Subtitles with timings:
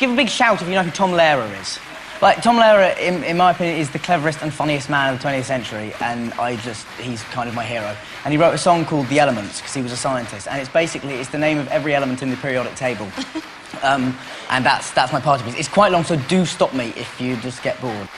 [0.00, 1.78] Give a big shout if you know who Tom Lehrer is.
[2.22, 5.28] Like, Tom Lehrer, in, in my opinion, is the cleverest and funniest man of the
[5.28, 7.94] 20th century, and I just, he's kind of my hero.
[8.24, 10.70] And he wrote a song called The Elements, because he was a scientist, and it's
[10.70, 13.10] basically, it's the name of every element in the periodic table.
[13.82, 14.16] um,
[14.48, 15.58] and that's, that's my party piece.
[15.58, 18.08] It's quite long, so do stop me if you just get bored.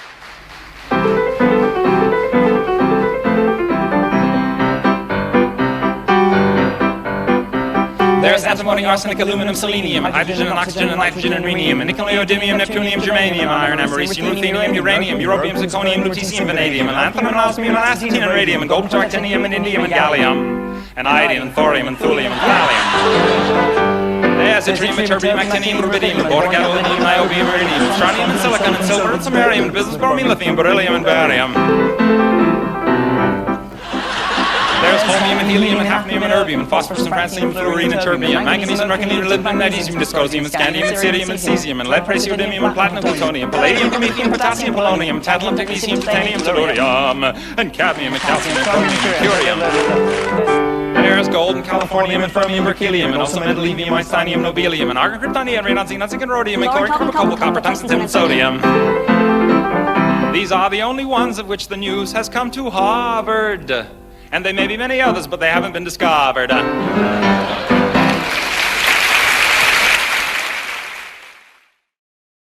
[8.43, 12.59] There's antimony, arsenic, aluminum, selenium, hydrogen and oxygen and nitrogen and rhenium, and nickel, neodymium,
[12.59, 18.21] neptunium, germanium, iron, americium, ruthenium, uranium, europium, zirconium, lutetium, vanadium, and lanthanum, osmium, and astatine,
[18.21, 22.33] and radium, and gold, actinium, and indium, and gallium, and iodine, and thorium, and thulium,
[22.33, 22.83] and thallium.
[24.39, 29.23] There's yttrium, ytterbium, actinium, rubidium, boric, gadolinium, niobium, iridium, strontium, and silicon, and silver, and
[29.23, 32.32] samarium, and bismuth, bromine, lithium, beryllium, and barium.
[35.23, 38.45] And helium and hafnium and erbium and phosphorus and francium, and fluorine and terbium, and
[38.45, 42.65] manganese and mercurium, molybdenum, magnesium, dysprosium, and scandium and cerium and cesium and lead, praseodymium
[42.65, 48.57] and platinum, plutonium, palladium, promethium, potassium, polonium, tantalum, technetium, titanium, tellurium, and cadmium and calcium
[48.57, 50.93] and chromium and curium.
[50.95, 55.63] There's gold and californium and fermium, berkelium, and also mendelevium, einsteinium, nobelium, and argon, kryptonium,
[55.65, 58.61] radon, xenon, zinc, and rhodium, and chlorine, copper, cobalt, copper, tungsten, and sodium.
[60.33, 63.87] These are the only ones of which the news has come to Harvard.
[64.33, 66.51] And there may be many others, but they haven't been discovered.